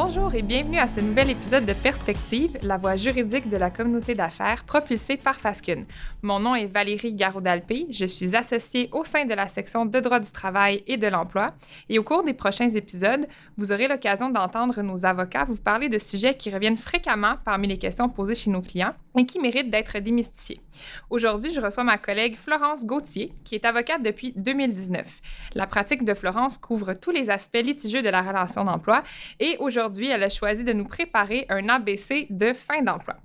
[0.00, 4.14] Bonjour et bienvenue à ce nouvel épisode de Perspective, la voie juridique de la communauté
[4.14, 5.82] d'affaires propulsée par Fascun.
[6.22, 10.20] Mon nom est Valérie Garoudalpé, je suis associée au sein de la section de droit
[10.20, 11.52] du travail et de l'emploi
[11.88, 15.98] et au cours des prochains épisodes, vous aurez l'occasion d'entendre nos avocats vous parler de
[15.98, 19.98] sujets qui reviennent fréquemment parmi les questions posées chez nos clients et qui méritent d'être
[19.98, 20.60] démystifiés.
[21.10, 25.20] Aujourd'hui, je reçois ma collègue Florence Gauthier, qui est avocate depuis 2019.
[25.54, 29.02] La pratique de Florence couvre tous les aspects litigieux de la relation d'emploi
[29.40, 33.16] et aujourd'hui, elle a choisi de nous préparer un ABC de fin d'emploi.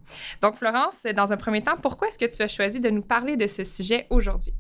[0.42, 3.38] Donc, Florence, dans un premier temps, pourquoi est-ce que tu as choisi de nous parler
[3.38, 4.54] de ce sujet aujourd'hui?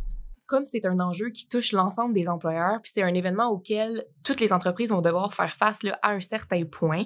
[0.53, 4.39] Comme c'est un enjeu qui touche l'ensemble des employeurs, puis c'est un événement auquel toutes
[4.39, 7.05] les entreprises vont devoir faire face là, à un certain point,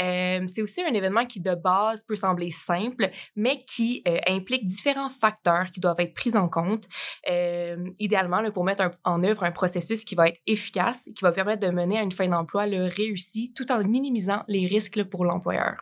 [0.00, 4.66] euh, c'est aussi un événement qui, de base, peut sembler simple, mais qui euh, implique
[4.66, 6.88] différents facteurs qui doivent être pris en compte,
[7.30, 11.30] euh, idéalement pour mettre en œuvre un processus qui va être efficace et qui va
[11.30, 15.76] permettre de mener à une fin d'emploi réussie tout en minimisant les risques pour l'employeur.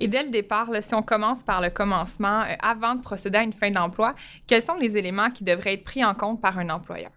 [0.00, 3.42] Et dès le départ, si on commence par le commencement, euh, avant de procéder à
[3.42, 4.14] une fin d'emploi,
[4.46, 7.10] quels sont les éléments qui devraient être pris en compte par un employeur?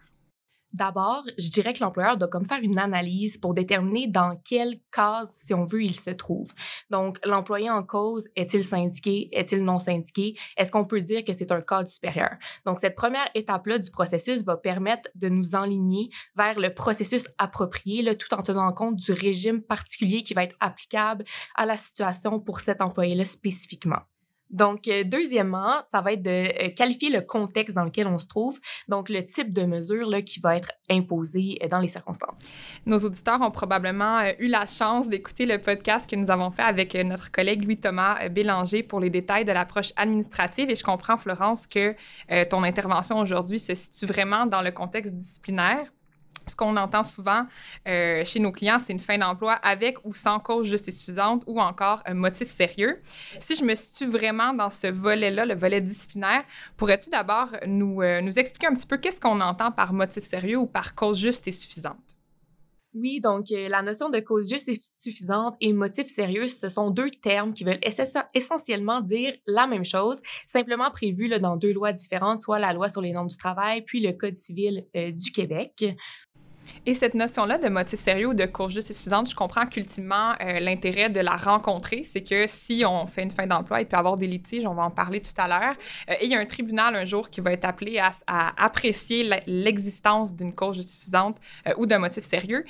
[0.75, 5.33] D'abord, je dirais que l'employeur doit comme faire une analyse pour déterminer dans quelle case,
[5.37, 6.51] si on veut, il se trouve.
[6.89, 9.29] Donc, l'employé en cause, est-il syndiqué?
[9.31, 10.37] Est-il non syndiqué?
[10.57, 12.31] Est-ce qu'on peut dire que c'est un cadre supérieur?
[12.65, 18.03] Donc, cette première étape-là du processus va permettre de nous enligner vers le processus approprié,
[18.17, 21.23] tout en tenant compte du régime particulier qui va être applicable
[21.55, 24.01] à la situation pour cet employé-là spécifiquement.
[24.55, 28.25] Donc, euh, deuxièmement, ça va être de euh, qualifier le contexte dans lequel on se
[28.25, 32.41] trouve, donc le type de mesure qui va être imposé euh, dans les circonstances.
[32.85, 36.95] Nos auditeurs ont probablement eu la chance d'écouter le podcast que nous avons fait avec
[36.95, 40.69] notre collègue Louis-Thomas Bélanger pour les détails de l'approche administrative.
[40.69, 41.95] Et je comprends, Florence, que
[42.45, 45.91] ton intervention aujourd'hui se situe vraiment dans le contexte disciplinaire
[46.47, 47.45] ce qu'on entend souvent
[47.87, 51.43] euh, chez nos clients, c'est une fin d'emploi avec ou sans cause juste et suffisante
[51.47, 53.01] ou encore un motif sérieux.
[53.39, 56.43] Si je me situe vraiment dans ce volet-là, le volet disciplinaire,
[56.77, 60.57] pourrais-tu d'abord nous, euh, nous expliquer un petit peu qu'est-ce qu'on entend par motif sérieux
[60.57, 61.97] ou par cause juste et suffisante?
[62.95, 66.91] Oui, donc euh, la notion de cause juste et suffisante et motif sérieux, ce sont
[66.91, 67.81] deux termes qui veulent
[68.33, 73.01] essentiellement dire la même chose, simplement prévus dans deux lois différentes, soit la loi sur
[73.01, 75.83] les normes du travail, puis le Code civil du Québec.
[76.85, 80.33] Et cette notion-là de motif sérieux ou de cause juste et suffisante, je comprends qu'ultimement,
[80.41, 83.97] euh, l'intérêt de la rencontrer, c'est que si on fait une fin d'emploi, il peut
[83.97, 85.75] y avoir des litiges, on va en parler tout à l'heure.
[86.09, 88.11] Euh, et il y a un tribunal un jour qui va être appelé à,
[88.63, 91.37] apprécier l'existence d'une cause suffisante
[91.67, 92.65] euh, ou d'un motif sérieux.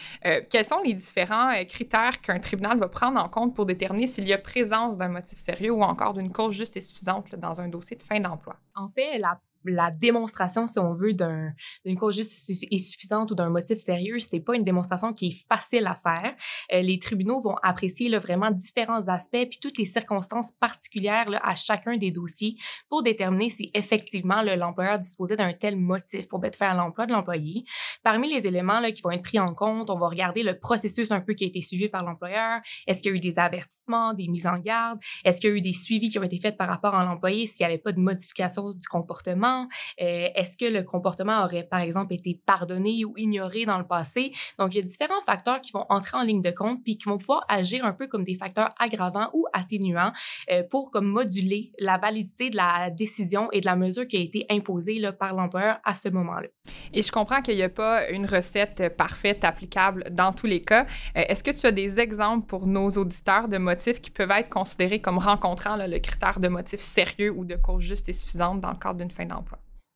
[0.49, 4.33] quels sont les différents critères qu'un tribunal va prendre en compte pour déterminer s'il y
[4.33, 7.97] a présence d'un motif sérieux ou encore d'une cause juste et suffisante dans un dossier
[7.97, 8.55] de fin d'emploi?
[8.75, 13.49] En fait, la la démonstration, si on veut, d'une cause juste et suffisante ou d'un
[13.49, 16.35] motif sérieux, c'est pas une démonstration qui est facile à faire.
[16.73, 21.39] Euh, les tribunaux vont apprécier là, vraiment différents aspects puis toutes les circonstances particulières là,
[21.43, 22.55] à chacun des dossiers
[22.89, 27.13] pour déterminer si effectivement l'employeur disposait d'un tel motif pour mettre fin à l'emploi de
[27.13, 27.65] l'employé.
[28.03, 31.11] Parmi les éléments là, qui vont être pris en compte, on va regarder le processus
[31.11, 32.61] un peu qui a été suivi par l'employeur.
[32.87, 34.99] Est-ce qu'il y a eu des avertissements, des mises en garde?
[35.23, 37.45] Est-ce qu'il y a eu des suivis qui ont été faits par rapport à l'employé
[37.45, 39.54] s'il n'y avait pas de modification du comportement?
[40.01, 44.31] Euh, est-ce que le comportement aurait, par exemple, été pardonné ou ignoré dans le passé?
[44.59, 47.05] Donc, il y a différents facteurs qui vont entrer en ligne de compte puis qui
[47.05, 50.11] vont pouvoir agir un peu comme des facteurs aggravants ou atténuants
[50.51, 54.19] euh, pour comme moduler la validité de la décision et de la mesure qui a
[54.19, 56.47] été imposée par l'employeur à ce moment-là.
[56.93, 60.85] Et je comprends qu'il n'y a pas une recette parfaite applicable dans tous les cas.
[61.15, 64.49] Euh, est-ce que tu as des exemples pour nos auditeurs de motifs qui peuvent être
[64.49, 68.71] considérés comme rencontrant le critère de motif sérieux ou de cause juste et suffisante dans
[68.71, 69.44] le cadre d'une fin d'emploi?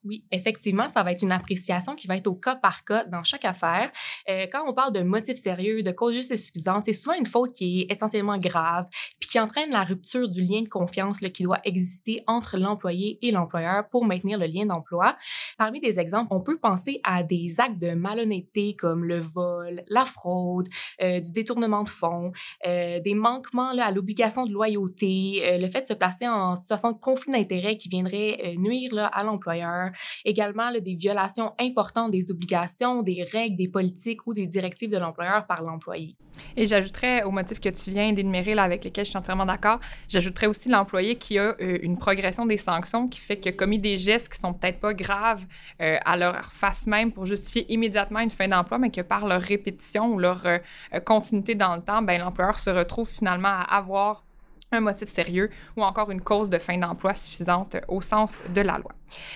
[0.06, 3.22] Oui, effectivement, ça va être une appréciation qui va être au cas par cas dans
[3.24, 3.92] chaque affaire.
[4.30, 7.26] Euh, quand on parle de motifs sérieux, de cause juste et suffisante, c'est souvent une
[7.26, 8.88] faute qui est essentiellement grave,
[9.20, 13.32] puis qui entraîne la rupture du lien de confiance qui doit exister entre l'employé et
[13.32, 15.18] l'employeur pour maintenir le lien d'emploi.
[15.58, 20.06] Parmi des exemples, on peut penser à des actes de malhonnêteté comme le vol, la
[20.06, 20.70] fraude,
[21.02, 22.32] euh, du détournement de fonds,
[22.66, 26.98] euh, des manquements à l'obligation de loyauté, le fait de se placer en situation de
[26.98, 29.89] conflit d'intérêt qui viendrait nuire à l'employeur
[30.26, 35.46] également des violations importantes des obligations, des règles, des politiques ou des directives de l'employeur
[35.48, 36.16] par l'employé.
[36.56, 39.80] Et j'ajouterais au motif que tu viens d'énumérer là avec lesquels je suis entièrement d'accord,
[40.08, 43.80] j'ajouterais aussi l'employé qui a euh, une progression des sanctions qui fait qu'il a commis
[43.80, 45.46] des gestes qui sont peut-être pas graves
[45.82, 49.42] euh, à leur face même pour justifier immédiatement une fin d'emploi, mais que par leur
[49.42, 50.60] répétition ou leur euh,
[51.06, 54.24] continuité dans le temps, ben, l'employeur se retrouve finalement à avoir
[54.72, 58.78] un motif sérieux ou encore une cause de fin d'emploi suffisante au sens de la
[58.78, 58.92] loi.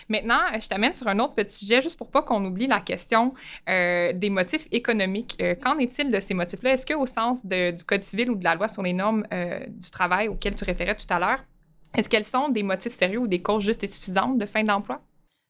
[0.09, 3.33] Maintenant, je t'amène sur un autre petit sujet, juste pour pas qu'on oublie la question
[3.69, 5.38] euh, des motifs économiques.
[5.41, 6.74] Euh, qu'en est-il de ces motifs-là?
[6.74, 9.89] Est-ce qu'au sens du Code civil ou de la loi sur les normes euh, du
[9.89, 11.44] travail auquel tu référais tout à l'heure,
[11.95, 15.01] est-ce qu'elles sont des motifs sérieux ou des causes justes et suffisantes de fin d'emploi?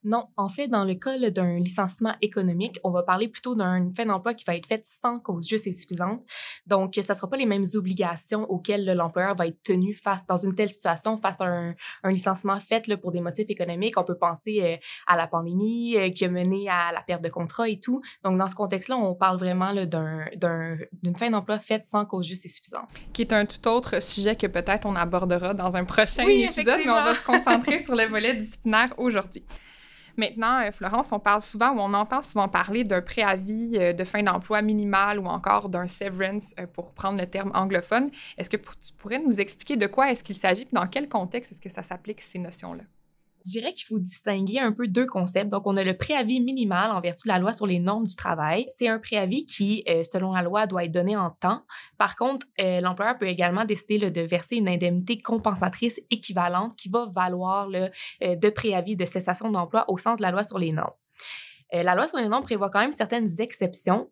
[0.03, 4.05] Non, en fait, dans le cas d'un licenciement économique, on va parler plutôt d'une fin
[4.05, 6.21] d'emploi qui va être faite sans cause juste et suffisante.
[6.67, 10.37] Donc, ça ne sera pas les mêmes obligations auxquelles l'employeur va être tenu face dans
[10.37, 13.97] une telle situation, face à un, licenciement fait là, pour des motifs économiques.
[13.97, 14.77] On peut penser euh,
[15.07, 18.01] à la pandémie euh, qui a mené à la perte de contrat et tout.
[18.23, 22.49] Donc, dans ce contexte-là, on parle vraiment d'une fin d'emploi faite sans cause juste et
[22.49, 22.89] suffisante.
[23.13, 26.91] Qui est un tout autre sujet que peut-être on abordera dans un prochain épisode, mais
[26.91, 29.45] on va se concentrer sur le volet disciplinaire aujourd'hui.
[30.15, 34.03] Maintenant, euh, Florence, on parle souvent ou on entend souvent parler d'un préavis euh, de
[34.03, 38.11] fin d'emploi minimal ou encore d'un severance euh, pour prendre le terme anglophone.
[38.37, 41.51] Est-ce que tu pourrais nous expliquer de quoi est-ce qu'il s'agit et dans quel contexte
[41.51, 42.83] est-ce que ça s'applique ces notions-là?
[43.45, 45.49] Je dirais qu'il faut distinguer un peu deux concepts.
[45.49, 48.15] Donc, on a le préavis minimal en vertu de la loi sur les normes du
[48.15, 48.65] travail.
[48.77, 51.63] C'est un préavis qui, euh, selon la loi, doit être donné en temps.
[51.97, 57.07] Par contre, euh, l'employeur peut également décider de verser une indemnité compensatrice équivalente qui va
[57.13, 57.89] valoir le,
[58.23, 60.93] euh, de préavis de cessation d'emploi au sens de la loi sur les normes.
[61.71, 64.11] la loi sur les normes prévoit quand même certaines exceptions,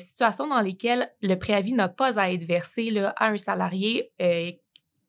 [0.00, 4.10] situations dans lesquelles le préavis n'a pas à être versé à un salarié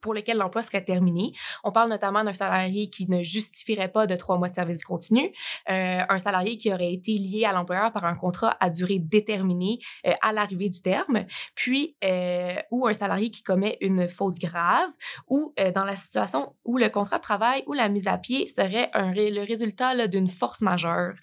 [0.00, 1.32] pour lesquels l'emploi serait terminé.
[1.64, 5.32] On parle notamment d'un salarié qui ne justifierait pas de trois mois de service continu,
[5.70, 9.78] euh, un salarié qui aurait été lié à l'employeur par un contrat à durée déterminée
[10.06, 11.24] euh, à l'arrivée du terme,
[11.54, 14.90] puis euh, ou un salarié qui commet une faute grave,
[15.28, 18.90] ou dans la situation où le contrat de travail ou la mise à pied serait
[18.94, 21.14] le résultat d'une force majeure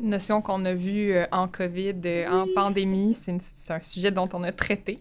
[0.00, 3.14] notion qu'on a vue en COVID, en pandémie.
[3.14, 5.00] C'est un sujet dont on a traité.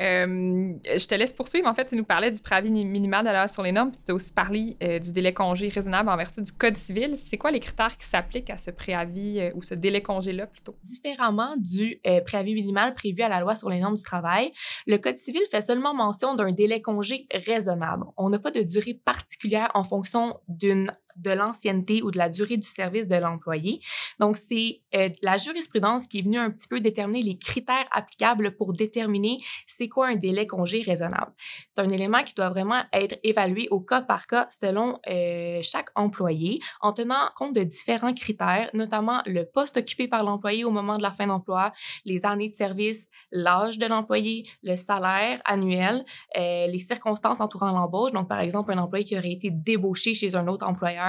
[0.00, 1.68] Euh, je te laisse poursuivre.
[1.68, 4.12] En fait, tu nous parlais du préavis minimal de la sur les normes, puis tu
[4.12, 7.16] as aussi parlé euh, du délai congé raisonnable en vertu du Code civil.
[7.16, 10.76] C'est quoi les critères qui s'appliquent à ce préavis euh, ou ce délai congé-là plutôt?
[10.82, 14.52] Différemment du préavis minimal prévu à la loi sur les normes du travail,
[14.86, 18.04] le Code civil fait seulement mention d'un délai congé raisonnable.
[18.16, 22.56] On n'a pas de durée particulière en fonction d'une de l'ancienneté ou de la durée
[22.56, 23.80] du service de l'employé.
[24.18, 24.80] Donc, c'est
[25.22, 29.88] la jurisprudence qui est venue un petit peu déterminer les critères applicables pour déterminer c'est
[29.88, 31.32] quoi un délai congé raisonnable?
[31.68, 35.88] C'est un élément qui doit vraiment être évalué au cas par cas selon euh, chaque
[35.94, 40.96] employé en tenant compte de différents critères, notamment le poste occupé par l'employé au moment
[40.96, 41.70] de la fin d'emploi,
[42.04, 46.04] les années de service, l'âge de l'employé, le salaire annuel,
[46.36, 48.12] euh, les circonstances entourant l'embauche.
[48.12, 51.01] Donc, par exemple, un employé qui aurait été débauché chez un autre employeur,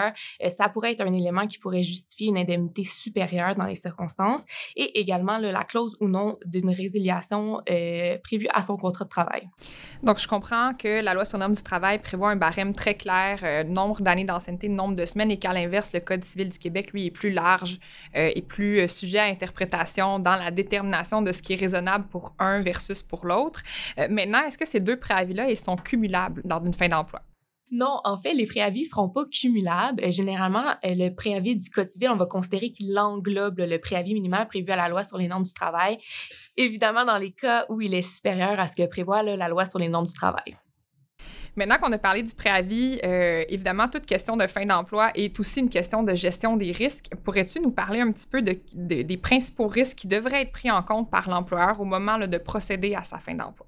[0.44, 4.44] euh, ça pourrait être un élément qui pourrait justifier une indemnité supérieure dans les circonstances
[4.76, 9.50] et également la clause ou non d'une résiliation euh, prévu à son contrat de travail.
[10.04, 13.40] Donc, je comprends que la loi sur normes du travail prévoit un barème très clair,
[13.44, 16.92] euh, nombre d'années d'ancienneté, nombre de semaines, et qu'à l'inverse, le Code civil du Québec,
[16.94, 17.80] lui, est plus large
[18.14, 22.62] et plus sujet à interprétation dans la détermination de ce qui est raisonnable pour un
[22.62, 23.62] versus pour l'autre.
[24.10, 27.22] maintenant, est-ce que ces deux préavis-là, sont cumulables dans une fin d'emploi?
[27.76, 30.04] Non, en fait, les préavis seront pas cumulables.
[30.04, 34.14] Euh, généralement, euh, le préavis du Code civil, on va considérer qu'il englobe le préavis
[34.14, 35.98] minimal prévu à la loi sur les normes du travail,
[36.56, 39.80] évidemment dans les cas où il est supérieur à ce que prévoit la loi sur
[39.80, 40.56] les normes du travail.
[41.56, 45.60] Maintenant qu'on a parlé du préavis, euh, évidemment, toute question de fin d'emploi est aussi
[45.60, 47.10] une question de gestion des risques.
[47.24, 51.10] Pourrais-tu nous parler un petit peu des principaux risques qui devraient être pris en compte
[51.10, 53.66] par l'employeur au moment de procéder à sa fin d'emploi?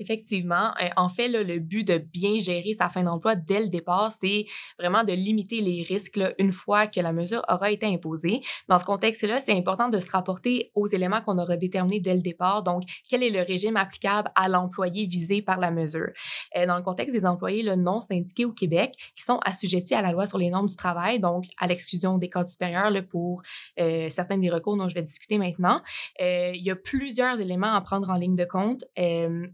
[0.00, 0.72] Effectivement.
[0.80, 4.46] Euh, en fait, le but de bien gérer sa fin d'emploi dès le départ, c'est
[4.78, 8.40] vraiment de limiter les risques une fois que la mesure aura été imposée.
[8.68, 12.20] Dans ce contexte-là, c'est important de se rapporter aux éléments qu'on aura déterminés dès le
[12.20, 12.62] départ.
[12.62, 16.10] Donc, quel est le régime applicable à l'employé visé par la mesure?
[16.56, 20.12] Euh, dans le contexte des employés non syndiqués au Québec qui sont assujettis à la
[20.12, 23.42] loi sur les normes du travail, donc à l'exclusion des cadres supérieurs pour
[23.80, 25.82] euh, certains des recours dont je vais discuter maintenant,
[26.20, 28.84] il y a plusieurs éléments à prendre en ligne de compte,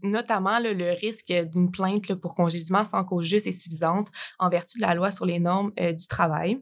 [0.03, 4.83] notamment le risque d'une plainte pour congédiement sans cause juste et suffisante en vertu de
[4.83, 6.61] la loi sur les normes euh, du travail.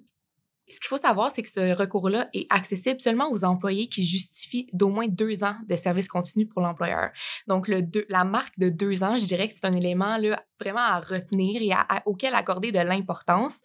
[0.70, 4.68] Ce qu'il faut savoir, c'est que ce recours-là est accessible seulement aux employés qui justifient
[4.72, 7.12] d'au moins deux ans de service continu pour l'employeur.
[7.48, 7.70] Donc,
[8.08, 11.62] la marque de deux ans, je dirais que c'est un élément là, vraiment à retenir
[11.62, 11.72] et
[12.06, 13.56] auquel accorder de l'importance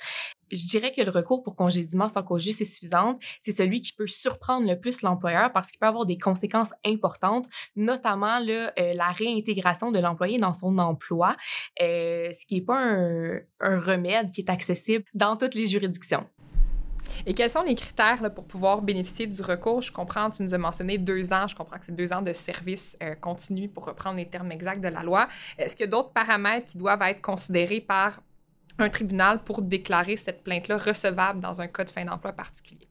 [0.51, 3.93] je dirais que le recours pour congédiement sans cause juste et suffisante, c'est celui qui
[3.93, 9.09] peut surprendre le plus l'employeur parce qu'il peut avoir des conséquences importantes, notamment euh, la
[9.11, 11.37] réintégration de l'employé dans son emploi,
[11.81, 16.27] euh, ce qui n'est pas un, un remède qui est accessible dans toutes les juridictions.
[17.27, 19.83] Et quels sont les critères pour pouvoir bénéficier du recours?
[19.83, 21.47] Je comprends, tu nous as mentionné deux ans.
[21.47, 24.83] Je comprends que c'est deux ans de service euh, continu pour reprendre les termes exacts
[24.83, 25.29] de la loi.
[25.59, 28.21] Est-ce qu'il y a d'autres paramètres qui doivent être considérés par
[28.79, 32.89] un tribunal pour déclarer cette plainte-là recevable dans un cas de fin d'emploi particulier?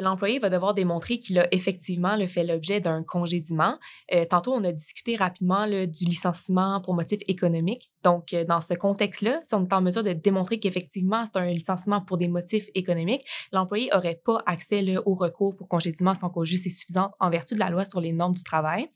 [0.00, 3.78] L'employé va devoir démontrer qu'il a effectivement le fait l'objet d'un congédiement.
[4.14, 7.90] Euh, tantôt, on a discuté rapidement du licenciement pour motif économique.
[8.02, 11.50] Donc, euh, dans ce contexte-là, si on est en mesure de démontrer qu'effectivement c'est un
[11.50, 16.48] licenciement pour des motifs économiques, l'employé n'aurait pas accès au recours pour congédiement sans cause
[16.48, 18.88] juste et suffisante en vertu de la loi sur les normes du travail.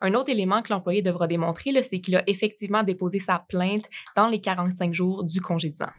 [0.00, 3.84] Un autre élément que l'employé devra démontrer, c'est qu'il a effectivement déposé sa plainte
[4.16, 5.90] dans les 45 jours du congédiement.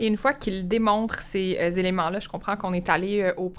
[0.00, 3.52] Et une fois qu'il démontre ces euh, éléments-là, je comprends qu'on est allé euh, aux,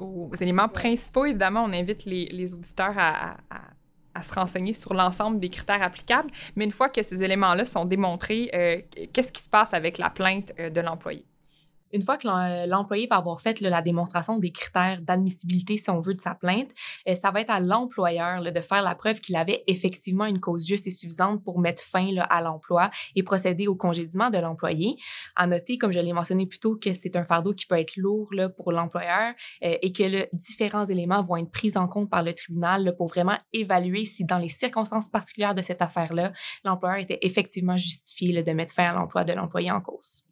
[0.00, 1.24] aux, éléments principaux.
[1.24, 3.36] Évidemment, on invite les, auditeurs à,
[4.22, 6.30] se renseigner sur l'ensemble des critères applicables.
[6.56, 8.80] Mais une fois que ces éléments-là sont démontrés, euh,
[9.12, 11.24] qu'est-ce qui se passe avec la plainte de l'employé?
[11.94, 12.26] Une fois que
[12.66, 16.68] l'employé va avoir fait la démonstration des critères d'admissibilité, si on veut, de sa plainte,
[17.08, 20.66] euh, ça va être à l'employeur de faire la preuve qu'il avait effectivement une cause
[20.66, 24.96] juste et suffisante pour mettre fin à l'emploi et procéder au congédiement de l'employé.
[25.36, 27.96] À noter, comme je l'ai mentionné plus tôt, que c'est un fardeau qui peut être
[27.96, 29.32] lourd pour l'employeur
[29.62, 33.38] euh, et que différents éléments vont être pris en compte par le tribunal pour vraiment
[33.52, 36.32] évaluer si, dans les circonstances particulières de cette affaire-là,
[36.64, 40.24] l'employeur était effectivement justifié de mettre fin à l'emploi de l'employé en cause.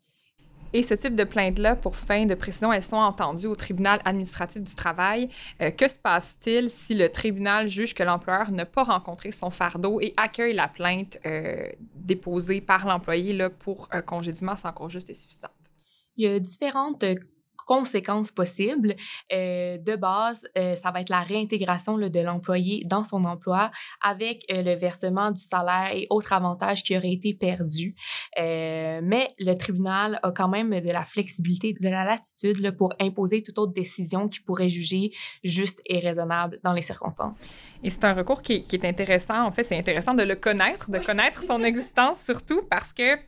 [0.72, 4.62] Et ce type de plaintes-là, pour fin de précision, elles sont entendues au tribunal administratif
[4.62, 5.28] du travail.
[5.60, 10.00] Euh, que se passe-t-il si le tribunal juge que l'employeur n'a pas rencontré son fardeau
[10.00, 15.14] et accueille la plainte euh, déposée par l'employé pour un congédiement sans cause juste et
[15.14, 15.50] suffisante?
[16.16, 17.04] Il y a différentes
[17.64, 18.94] conséquences possibles.
[19.32, 24.44] Euh, de base, euh, ça va être la réintégration de l'employé dans son emploi avec
[24.50, 27.94] euh, le versement du salaire et autres avantages qui auraient été perdus.
[28.36, 33.58] mais le tribunal a quand même de la flexibilité, de la latitude pour imposer toute
[33.58, 35.12] autre décision qui pourrait juger
[35.44, 37.44] juste et raisonnable dans les circonstances.
[37.82, 39.44] Et c'est un recours qui, qui, est intéressant.
[39.44, 43.18] En fait, c'est intéressant de le connaître, de connaître son existence surtout parce que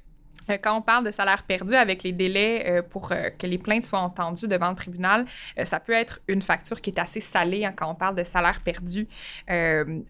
[0.48, 3.84] quand on parle de salaire perdu avec les délais euh, pour euh, que les plaintes
[3.84, 5.26] soient entendues devant le tribunal,
[5.64, 8.60] ça peut être une facture qui est assez salée hein, quand on parle de salaire
[8.60, 9.08] perdu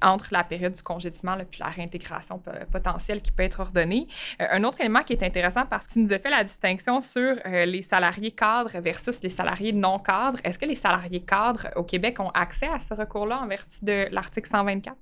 [0.02, 4.06] entre la période du congédiement et la réintégration potentielle qui peut être ordonnée.
[4.38, 7.36] un autre élément qui est intéressant parce que tu nous as fait la distinction sur
[7.44, 10.40] les salariés cadres versus les salariés non cadres.
[10.44, 14.08] Est-ce que les salariés cadres au Québec ont accès à ce recours-là en vertu de
[14.10, 14.96] l'article 124?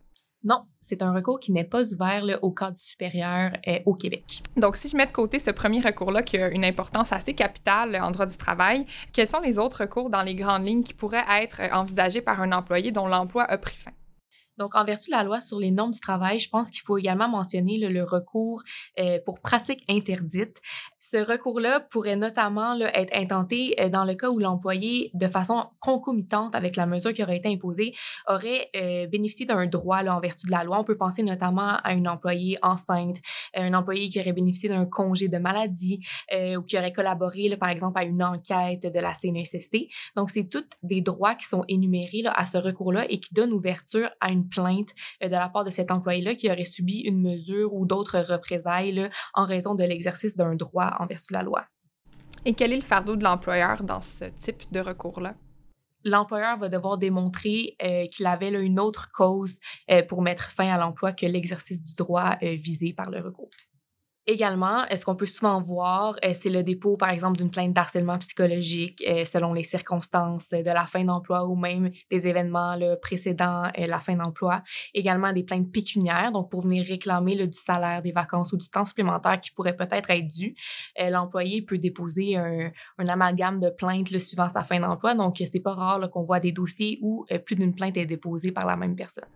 [0.45, 4.43] Non, c'est un recours qui n'est pas ouvert au cadre supérieur euh, au Québec.
[4.57, 7.97] Donc, si je mets de côté ce premier recours-là qui a une importance assez capitale
[8.03, 11.25] en droit du travail, quels sont les autres recours dans les grandes lignes qui pourraient
[11.43, 13.93] être envisagés par un employé dont l'emploi a pris fin?
[14.59, 16.99] Donc, en vertu de la loi sur les normes du travail, je pense qu'il faut
[16.99, 18.63] également mentionner le, recours
[18.99, 20.61] euh, pour pratique interdite.
[20.99, 26.55] Ce recours-là pourrait notamment être intenté euh, dans le cas où l'employé, de façon concomitante
[26.55, 27.95] avec la mesure qui aurait été imposée,
[28.29, 30.79] aurait euh, bénéficié d'un droit en vertu de la loi.
[30.81, 33.17] On peut penser notamment à une employée enceinte,
[33.55, 36.01] un employé qui aurait bénéficié d'un congé de maladie
[36.57, 39.89] ou qui aurait collaboré, par exemple, à une enquête de la CNSST.
[40.17, 44.11] Donc, c'est tous des droits qui sont énumérés à ce recours-là et qui donnent ouverture
[44.21, 44.91] à une plainte
[45.23, 49.09] euh, de la part de cet employé-là qui aurait subi une mesure ou d'autres représailles
[49.35, 51.65] en raison de l'exercice d'un droit en vertu de la loi.
[52.45, 55.35] Et quel est le fardeau de l'employeur dans ce type de recours-là?
[56.05, 59.55] L'employeur va devoir démontrer euh, qu'il avait une autre cause
[59.91, 63.51] euh, pour mettre fin à l'emploi que l'exercice du droit visé par le recours.
[64.29, 68.19] Également, ce qu'on peut souvent voir, euh, c'est le dépôt, par exemple, d'une plainte d'harcèlement
[68.19, 73.87] psychologique euh, selon les circonstances de la fin d'emploi ou même des événements précédant euh,
[73.89, 74.63] la fin d'emploi.
[74.95, 78.85] Également, des plaintes pécuniaires, donc pour venir réclamer du salaire, des vacances ou du temps
[78.85, 80.55] supplémentaire qui pourrait peut-être être dû.
[80.97, 85.15] L'employé peut déposer un, amalgame de plaintes le suivant sa fin d'emploi.
[85.15, 88.67] Donc, c'est pas rare qu'on voit des dossiers où plus d'une plainte est déposée par
[88.67, 89.27] la même personne.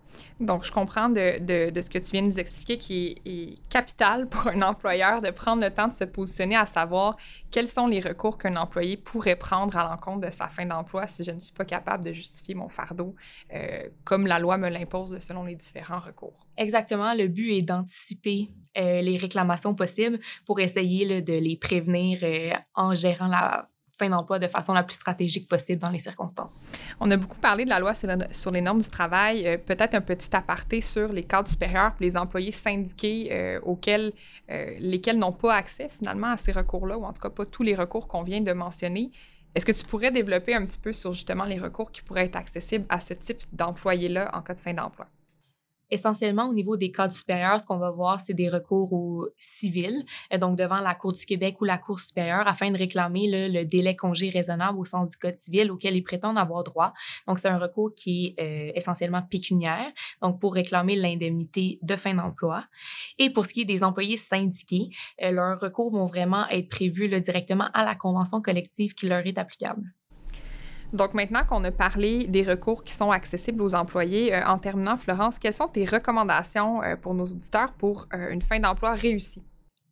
[0.41, 1.39] Donc, je comprends de,
[1.81, 5.63] ce que tu viens de nous expliquer qui est, capital pour un employeur de prendre
[5.63, 7.17] le temps de se positionner à savoir
[7.51, 11.25] quels sont les recours qu'un employé pourrait prendre à l'encontre de sa fin d'emploi si
[11.25, 13.15] je ne suis pas capable de justifier mon fardeau
[13.53, 16.47] euh, comme la loi me l'impose selon les différents recours.
[16.57, 17.15] Exactement.
[17.15, 22.95] Le but est d'anticiper euh, les réclamations possibles pour essayer de les prévenir euh, en
[22.95, 26.73] gérant la fin d'emploi de façon la plus stratégique possible dans les circonstances.
[27.01, 29.47] On a beaucoup parlé de la loi sur, les normes du travail.
[29.47, 34.13] Euh, peut-être un petit aparté sur les cadres supérieurs les employés syndiqués euh, auxquels,
[34.51, 37.63] euh, lesquels n'ont pas accès finalement à ces recours-là, ou en tout cas pas tous
[37.63, 39.11] les recours qu'on vient de mentionner.
[39.55, 42.37] Est-ce que tu pourrais développer un petit peu sur justement les recours qui pourraient être
[42.37, 45.07] accessibles à ce type d'employés-là en cas de fin d'emploi?
[45.91, 50.05] Essentiellement, au niveau des cadres supérieurs, ce qu'on va voir, c'est des recours au civil,
[50.33, 53.65] euh, donc devant la Cour du Québec ou la Cour supérieure, afin de réclamer le
[53.65, 56.93] délai congé raisonnable au sens du Code civil auquel ils prétendent avoir droit.
[57.27, 62.15] Donc, c'est un recours qui est euh, essentiellement pécuniaire, donc pour réclamer l'indemnité de fin
[62.15, 62.65] d'emploi.
[63.19, 64.91] Et pour ce qui est des employés syndiqués,
[65.23, 69.39] euh, leurs recours vont vraiment être prévus directement à la convention collective qui leur est
[69.39, 69.93] applicable.
[70.93, 74.97] Donc maintenant qu'on a parlé des recours qui sont accessibles aux employés, euh, en terminant,
[74.97, 79.43] Florence, quelles sont tes recommandations euh, pour nos auditeurs pour euh, une fin d'emploi réussie?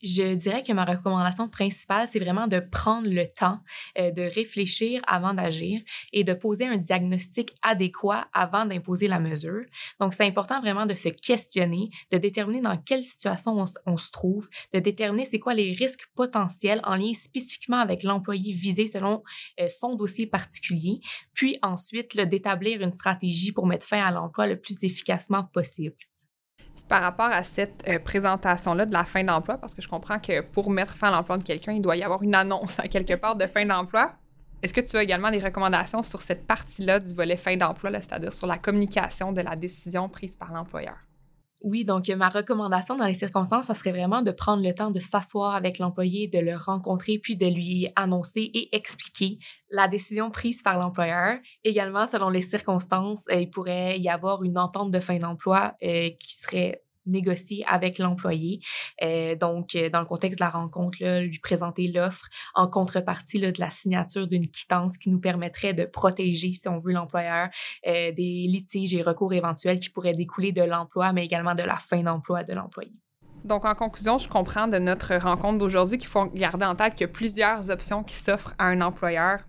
[0.06, 3.60] Je dirais que ma recommandation principale, c'est vraiment de prendre le temps
[3.98, 5.80] euh, de réfléchir avant d'agir
[6.12, 9.64] et de poser un diagnostic adéquat avant d'imposer la mesure.
[10.00, 14.46] Donc, c'est important vraiment de se questionner, de déterminer dans quelle situation on, se trouve,
[14.74, 19.22] de déterminer c'est quoi les risques potentiels en lien spécifiquement avec l'employé visé selon
[19.58, 21.00] euh, son dossier particulier,
[21.32, 25.96] puis ensuite d'établir une stratégie pour mettre fin à l'emploi le plus efficacement possible
[26.88, 30.42] par rapport à cette euh, présentation-là de la fin d'emploi, parce que je comprends que
[30.42, 33.36] pour mettre fin à l'emploi de quelqu'un, il doit y avoir une annonce quelque part
[33.36, 34.12] de fin d'emploi.
[34.62, 38.32] Est-ce que tu as également des recommandations sur cette partie-là du volet fin d'emploi, c'est-à-dire
[38.32, 40.96] sur la communication de la décision prise par l'employeur?
[41.64, 45.00] Oui, donc ma recommandation dans les circonstances, ça serait vraiment de prendre le temps de
[45.00, 49.38] s'asseoir avec l'employé, de le rencontrer, puis de lui annoncer et expliquer
[49.70, 51.38] la décision prise par l'employeur.
[51.64, 56.10] Également, selon les circonstances, euh, il pourrait y avoir une entente de fin d'emploi euh,
[56.20, 58.60] qui serait négocier avec l'employé.
[59.02, 63.38] Euh, donc, euh, dans le contexte de la rencontre, là, lui présenter l'offre en contrepartie
[63.38, 67.48] là, de la signature d'une quittance qui nous permettrait de protéger, si on veut, l'employeur
[67.86, 71.76] euh, des litiges et recours éventuels qui pourraient découler de l'emploi, mais également de la
[71.76, 72.92] fin d'emploi de l'employé.
[73.44, 77.02] Donc, en conclusion, je comprends de notre rencontre d'aujourd'hui qu'il faut garder en tête qu'il
[77.02, 79.40] y a plusieurs options qui s'offrent à un employeur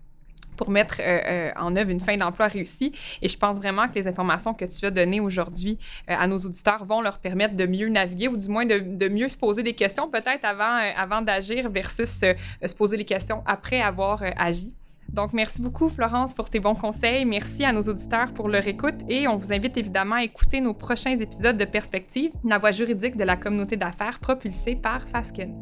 [0.56, 2.92] pour mettre euh, euh, en œuvre une fin d'emploi réussie.
[3.22, 5.78] Et je pense vraiment que les informations que tu as données aujourd'hui
[6.10, 9.28] euh, à nos auditeurs vont leur permettre de mieux naviguer ou du moins de, mieux
[9.28, 14.22] se poser des questions peut-être avant, avant d'agir versus se poser les questions après avoir
[14.36, 14.72] agi.
[15.12, 17.24] Donc, merci beaucoup, Florence, pour tes bons conseils.
[17.24, 20.74] Merci à nos auditeurs pour leur écoute et on vous invite évidemment à écouter nos
[20.74, 25.54] prochains épisodes de Perspective, la voie juridique de la communauté d'affaires propulsée par Fasken.